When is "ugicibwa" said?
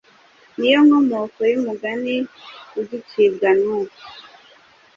2.79-3.49